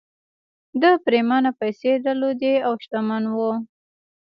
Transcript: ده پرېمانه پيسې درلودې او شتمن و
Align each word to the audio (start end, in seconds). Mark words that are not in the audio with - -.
ده 0.81 0.91
پرېمانه 1.05 1.51
پيسې 1.59 1.91
درلودې 2.05 2.53
او 2.67 2.73
شتمن 2.83 3.23
و 3.33 3.37